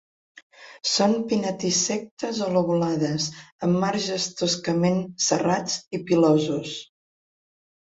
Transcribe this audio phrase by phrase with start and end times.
[0.91, 3.27] Són pinnatisectes o lobulades,
[3.69, 6.77] amb marges toscament serrats i pilosos.